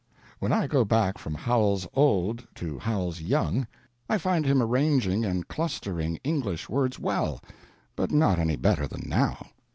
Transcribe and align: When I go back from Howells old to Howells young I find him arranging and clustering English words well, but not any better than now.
When 0.39 0.51
I 0.51 0.65
go 0.65 0.83
back 0.83 1.19
from 1.19 1.35
Howells 1.35 1.87
old 1.93 2.47
to 2.55 2.79
Howells 2.79 3.21
young 3.21 3.67
I 4.09 4.17
find 4.17 4.47
him 4.47 4.59
arranging 4.59 5.23
and 5.23 5.47
clustering 5.47 6.15
English 6.23 6.67
words 6.67 6.97
well, 6.97 7.39
but 7.95 8.09
not 8.11 8.39
any 8.39 8.55
better 8.55 8.87
than 8.87 9.03
now. 9.05 9.51